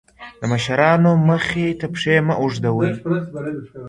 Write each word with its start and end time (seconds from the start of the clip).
د 0.39 0.41
مشرانو 0.51 1.11
مخې 1.29 1.67
ته 1.79 1.85
پښې 1.93 2.15
مه 2.27 2.35
اوږدوئ. 2.41 2.91